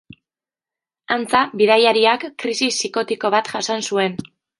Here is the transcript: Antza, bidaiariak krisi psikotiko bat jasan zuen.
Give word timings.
Antza, 1.15 1.41
bidaiariak 1.61 2.25
krisi 2.45 2.71
psikotiko 2.79 3.31
bat 3.37 3.53
jasan 3.57 3.85
zuen. 3.91 4.17